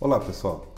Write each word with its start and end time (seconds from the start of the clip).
Olá 0.00 0.20
pessoal, 0.20 0.72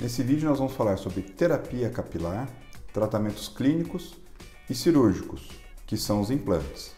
nesse 0.00 0.24
vídeo 0.24 0.48
nós 0.48 0.58
vamos 0.58 0.72
falar 0.72 0.96
sobre 0.96 1.22
terapia 1.22 1.88
capilar, 1.88 2.48
tratamentos 2.92 3.46
clínicos 3.46 4.16
e 4.68 4.74
cirúrgicos, 4.74 5.48
que 5.86 5.96
são 5.96 6.20
os 6.20 6.32
implantes. 6.32 6.92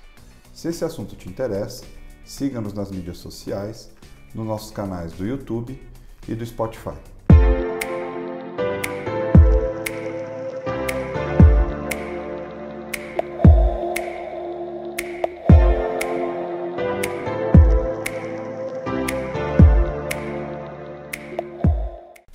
Se 0.55 0.69
esse 0.69 0.83
assunto 0.83 1.15
te 1.15 1.29
interessa, 1.29 1.85
siga-nos 2.25 2.73
nas 2.73 2.91
mídias 2.91 3.19
sociais, 3.19 3.91
nos 4.35 4.47
nossos 4.47 4.71
canais 4.71 5.13
do 5.13 5.27
YouTube 5.27 5.79
e 6.27 6.35
do 6.35 6.47
Spotify. 6.47 6.97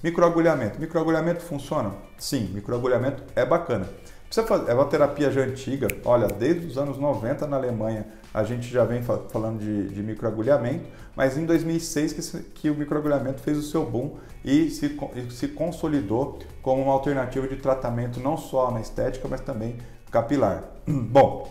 Microagulhamento. 0.04 0.82
Microagulhamento 0.82 1.42
funciona? 1.44 1.94
Sim, 2.18 2.52
microagulhamento 2.54 3.24
é 3.36 3.46
bacana. 3.46 3.88
Precisa 4.26 4.46
fazer, 4.46 4.72
é 4.72 4.74
uma 4.74 4.86
terapia 4.86 5.32
já 5.32 5.42
antiga. 5.42 5.88
Olha, 6.04 6.28
desde 6.28 6.68
os 6.68 6.78
anos 6.78 6.98
90 6.98 7.48
na 7.48 7.56
Alemanha 7.56 8.06
a 8.34 8.44
gente 8.44 8.68
já 8.68 8.84
vem 8.84 9.02
falando 9.02 9.60
de, 9.60 9.90
de 9.90 10.02
microagulhamento, 10.02 10.86
mas 11.16 11.38
em 11.38 11.46
2006 11.46 12.14
que, 12.14 12.40
que, 12.44 12.70
o 12.70 12.76
microagulhamento 12.76 13.42
fez 13.42 13.58
o 13.58 13.62
seu 13.62 13.86
boom 13.86 14.18
e 14.44 14.72
se, 14.72 15.00
se 15.30 15.48
consolidou 15.50 16.40
como 16.62 16.82
uma 16.82 16.94
alternativa 16.94 17.48
de 17.48 17.58
tratamento 17.58 18.20
não 18.20 18.36
só 18.36 18.72
na 18.72 18.82
estética, 18.82 19.28
mas 19.30 19.40
também 19.40 19.78
capilar. 20.12 20.64
Bom, 20.86 21.50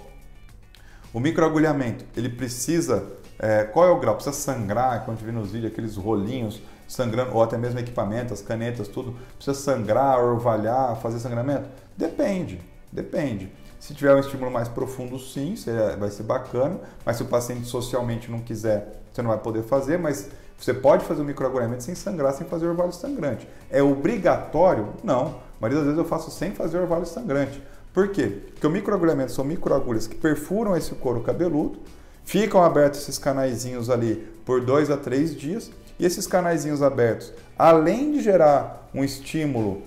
o 1.15 1.21
microagulhamento, 1.21 2.05
ele 2.17 2.29
precisa, 2.29 3.07
é, 3.43 3.65
qual 3.65 3.89
é 3.89 3.91
o 3.91 3.99
grau? 3.99 4.15
Precisa 4.15 4.37
sangrar, 4.37 5.05
quando 5.05 5.17
a 5.17 5.21
gente 5.21 5.27
vê 5.27 5.33
nos 5.33 5.51
vídeos 5.51 5.73
aqueles 5.73 5.97
rolinhos 5.97 6.63
sangrando, 6.87 7.35
ou 7.35 7.43
até 7.43 7.59
mesmo 7.59 7.79
equipamento, 7.81 8.33
as 8.33 8.41
canetas, 8.41 8.87
tudo, 8.87 9.17
precisa 9.37 9.55
sangrar, 9.55 10.23
orvalhar, 10.23 10.95
fazer 11.01 11.19
sangramento? 11.19 11.69
Depende, 11.97 12.61
depende. 12.93 13.53
Se 13.81 13.95
tiver 13.95 14.15
um 14.15 14.21
estímulo 14.21 14.49
mais 14.49 14.69
profundo, 14.69 15.19
sim, 15.19 15.57
vai 15.99 16.09
ser 16.11 16.23
bacana, 16.23 16.79
mas 17.05 17.17
se 17.17 17.25
o 17.25 17.27
paciente 17.27 17.67
socialmente 17.67 18.31
não 18.31 18.39
quiser, 18.39 19.03
você 19.13 19.21
não 19.21 19.31
vai 19.31 19.39
poder 19.39 19.65
fazer, 19.65 19.99
mas 19.99 20.31
você 20.57 20.73
pode 20.73 21.05
fazer 21.05 21.23
o 21.23 21.25
microagulhamento 21.25 21.83
sem 21.83 21.97
sangrar, 21.97 22.33
sem 22.35 22.47
fazer 22.47 22.67
orvalho 22.67 22.93
sangrante. 22.93 23.49
É 23.69 23.83
obrigatório? 23.83 24.91
Não. 25.03 25.27
A 25.27 25.61
maioria 25.61 25.79
das 25.79 25.87
vezes 25.87 25.99
eu 25.99 26.05
faço 26.05 26.31
sem 26.31 26.53
fazer 26.53 26.79
orvalho 26.79 27.07
sangrante. 27.07 27.61
Por 27.93 28.09
quê? 28.09 28.43
Porque 28.53 28.67
o 28.69 28.71
microagulhamento 28.71 29.33
são 29.33 29.45
microagulhas 29.45 30.07
que 30.07 30.15
perfuram 30.15 30.77
esse 30.77 30.95
couro 30.95 31.21
cabeludo, 31.23 31.81
ficam 32.25 32.63
abertos 32.63 33.01
esses 33.01 33.19
canaizinhos 33.19 33.91
ali 33.91 34.27
por 34.45 34.61
dois 34.61 34.91
a 34.91 34.97
três 34.97 35.35
dias. 35.37 35.71
E 35.99 36.05
esses 36.05 36.27
canaizinhos 36.27 36.83
abertos, 36.83 37.33
além 37.57 38.13
de 38.13 38.23
gerar 38.23 38.89
um 38.93 39.05
estímulo 39.05 39.83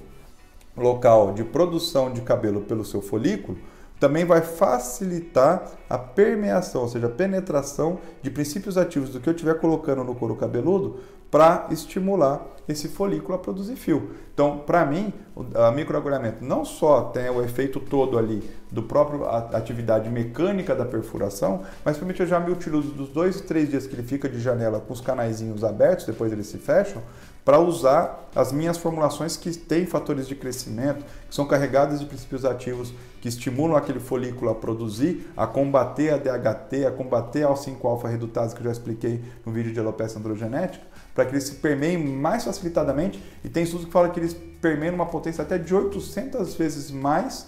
local 0.77 1.33
de 1.33 1.43
produção 1.43 2.13
de 2.13 2.21
cabelo 2.21 2.61
pelo 2.61 2.85
seu 2.85 3.01
folículo, 3.01 3.57
também 4.05 4.23
vai 4.23 4.41
facilitar 4.41 5.67
a 5.89 5.97
permeação, 5.97 6.83
ou 6.83 6.87
seja, 6.87 7.07
a 7.07 7.09
penetração 7.09 7.97
de 8.21 8.29
princípios 8.29 8.77
ativos 8.77 9.09
do 9.09 9.19
que 9.19 9.27
eu 9.27 9.33
estiver 9.33 9.55
colocando 9.55 10.03
no 10.03 10.13
couro 10.13 10.35
cabeludo 10.35 10.99
para 11.31 11.65
estimular 11.71 12.45
esse 12.67 12.87
folículo 12.87 13.33
a 13.33 13.39
produzir 13.39 13.75
fio. 13.75 14.11
Então, 14.31 14.59
para 14.59 14.85
mim, 14.85 15.11
o 15.35 15.71
microagulhamento 15.71 16.45
não 16.45 16.63
só 16.63 17.05
tem 17.05 17.27
o 17.31 17.41
efeito 17.41 17.79
todo 17.79 18.15
ali 18.19 18.47
do 18.71 18.83
próprio 18.83 19.25
atividade 19.25 20.07
mecânica 20.07 20.75
da 20.75 20.85
perfuração, 20.85 21.63
mas 21.83 21.97
principalmente 21.97 22.19
eu 22.19 22.27
já 22.27 22.39
me 22.39 22.51
utilizo 22.51 22.89
dos 22.89 23.09
dois, 23.09 23.41
três 23.41 23.69
dias 23.69 23.87
que 23.87 23.95
ele 23.95 24.03
fica 24.03 24.29
de 24.29 24.39
janela 24.39 24.79
com 24.79 24.93
os 24.93 25.01
canaizinhos 25.01 25.63
abertos, 25.63 26.05
depois 26.05 26.31
eles 26.31 26.45
se 26.45 26.59
fecham, 26.59 27.01
para 27.45 27.59
usar 27.59 28.27
as 28.35 28.51
minhas 28.51 28.75
formulações 28.75 29.37
que 29.37 29.55
têm 29.55 29.85
fatores 29.85 30.27
de 30.27 30.35
crescimento, 30.35 31.05
que 31.29 31.35
são 31.35 31.45
carregadas 31.45 31.99
de 31.99 32.07
princípios 32.07 32.43
ativos 32.43 32.91
que 33.21 33.29
estimulam 33.29 33.77
aquele 33.77 33.99
folículo 33.99 34.49
a 34.49 34.55
produzir, 34.55 35.31
a 35.37 35.45
combater 35.45 36.11
a 36.11 36.17
DHT, 36.17 36.85
a 36.87 36.91
combater 36.91 37.43
a 37.43 37.53
5-alfa 37.53 38.09
redutase, 38.09 38.55
que 38.55 38.61
eu 38.61 38.65
já 38.65 38.71
expliquei 38.71 39.23
no 39.45 39.53
vídeo 39.53 39.71
de 39.71 39.79
alopecia 39.79 40.19
androgenética, 40.19 40.83
para 41.13 41.25
que 41.25 41.31
eles 41.31 41.43
se 41.43 41.55
permeiem 41.55 41.97
mais 41.97 42.43
facilitadamente. 42.43 43.23
E 43.43 43.47
tem 43.47 43.63
estudos 43.63 43.85
que 43.85 43.91
falam 43.91 44.11
que 44.11 44.19
eles 44.19 44.35
permeiam 44.59 44.95
uma 44.95 45.05
potência 45.05 45.43
até 45.43 45.57
de 45.57 45.73
800 45.73 46.55
vezes 46.55 46.91
mais 46.91 47.47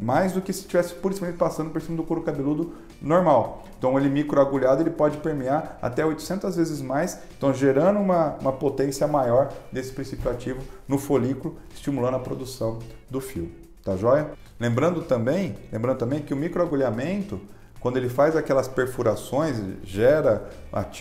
mais 0.00 0.32
do 0.32 0.40
que 0.40 0.52
se 0.52 0.60
estivesse 0.60 0.94
puramente 0.94 1.36
passando 1.36 1.70
por 1.70 1.80
cima 1.80 1.96
do 1.96 2.02
couro 2.02 2.22
cabeludo 2.22 2.72
normal. 3.00 3.64
Então 3.78 3.98
ele 3.98 4.08
microagulhado 4.08 4.82
ele 4.82 4.90
pode 4.90 5.18
permear 5.18 5.78
até 5.80 6.04
800 6.04 6.56
vezes 6.56 6.80
mais, 6.80 7.18
então 7.36 7.52
gerando 7.54 7.98
uma, 7.98 8.36
uma 8.40 8.52
potência 8.52 9.06
maior 9.06 9.52
desse 9.72 9.92
princípio 9.92 10.30
ativo 10.30 10.60
no 10.86 10.98
folículo, 10.98 11.56
estimulando 11.74 12.16
a 12.16 12.20
produção 12.20 12.78
do 13.08 13.20
fio. 13.20 13.50
Tá 13.84 13.96
joia? 13.96 14.32
Lembrando 14.58 15.02
também, 15.02 15.56
lembrando 15.72 15.98
também 15.98 16.20
que 16.20 16.34
o 16.34 16.36
microagulhamento, 16.36 17.40
quando 17.80 17.96
ele 17.96 18.08
faz 18.08 18.36
aquelas 18.36 18.66
perfurações, 18.66 19.56
gera 19.84 20.48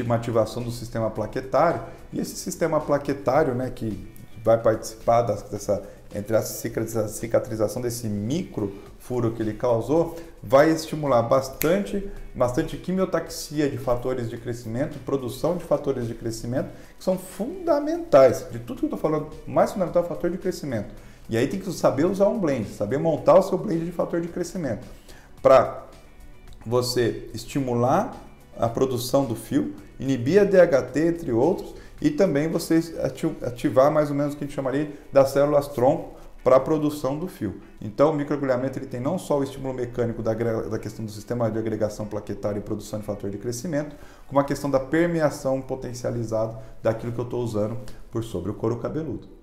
uma 0.03 0.15
ativação 0.15 0.61
do 0.61 0.71
sistema 0.71 1.09
plaquetário, 1.09 1.81
e 2.13 2.19
esse 2.19 2.35
sistema 2.35 2.79
plaquetário, 2.79 3.55
né, 3.55 3.71
que 3.71 4.07
vai 4.43 4.57
participar 4.57 5.23
dessa 5.23 5.83
entre 6.17 6.35
a 6.35 6.41
cicatrização 6.41 7.81
desse 7.81 8.07
micro 8.07 8.73
furo 8.97 9.31
que 9.31 9.41
ele 9.41 9.53
causou, 9.53 10.17
vai 10.41 10.71
estimular 10.71 11.21
bastante, 11.21 12.09
bastante 12.33 12.75
quimiotaxia 12.75 13.69
de 13.69 13.77
fatores 13.77 14.29
de 14.29 14.37
crescimento, 14.37 14.97
produção 15.05 15.55
de 15.55 15.63
fatores 15.63 16.07
de 16.07 16.15
crescimento, 16.15 16.69
que 16.97 17.03
são 17.03 17.17
fundamentais. 17.17 18.47
De 18.51 18.59
tudo 18.59 18.79
que 18.79 18.85
eu 18.85 18.87
estou 18.87 18.99
falando, 18.99 19.29
mais 19.45 19.71
fundamental 19.71 20.03
é 20.03 20.05
o 20.05 20.09
fator 20.09 20.29
de 20.31 20.37
crescimento. 20.37 20.93
E 21.29 21.37
aí 21.37 21.47
tem 21.47 21.59
que 21.59 21.71
saber 21.71 22.05
usar 22.05 22.27
um 22.27 22.39
blend, 22.39 22.67
saber 22.69 22.97
montar 22.97 23.37
o 23.37 23.43
seu 23.43 23.57
blend 23.57 23.85
de 23.85 23.91
fator 23.91 24.19
de 24.19 24.27
crescimento. 24.27 24.87
Para 25.41 25.85
você 26.65 27.29
estimular 27.33 28.15
a 28.57 28.67
produção 28.67 29.25
do 29.25 29.35
fio, 29.35 29.75
inibir 29.99 30.41
a 30.41 30.43
DHT, 30.43 30.99
entre 30.99 31.31
outros, 31.31 31.75
e 32.01 32.09
também 32.09 32.47
você 32.47 32.95
ativar 33.43 33.91
mais 33.91 34.09
ou 34.09 34.15
menos 34.15 34.33
o 34.33 34.37
que 34.37 34.43
a 34.43 34.47
gente 34.47 34.55
chamaria 34.55 34.91
das 35.11 35.31
células 35.31 35.67
tronco 35.67 36.17
para 36.43 36.55
a 36.55 36.59
produção 36.59 37.19
do 37.19 37.27
fio. 37.27 37.59
Então, 37.81 38.11
o 38.11 38.13
microagulhamento 38.13 38.79
ele 38.79 38.85
tem 38.85 39.01
não 39.01 39.17
só 39.17 39.39
o 39.39 39.43
estímulo 39.43 39.73
mecânico 39.73 40.23
da, 40.23 40.33
da 40.33 40.79
questão 40.79 41.03
do 41.03 41.11
sistema 41.11 41.51
de 41.51 41.59
agregação 41.59 42.05
plaquetária 42.05 42.59
e 42.59 42.61
produção 42.61 42.99
de 42.99 43.05
fator 43.05 43.29
de 43.29 43.37
crescimento, 43.37 43.95
como 44.27 44.39
a 44.39 44.43
questão 44.43 44.69
da 44.69 44.79
permeação 44.79 45.61
potencializada 45.61 46.57
daquilo 46.81 47.11
que 47.11 47.19
eu 47.19 47.25
estou 47.25 47.43
usando 47.43 47.77
por 48.09 48.23
sobre 48.23 48.51
o 48.51 48.53
couro 48.53 48.77
cabeludo. 48.77 49.36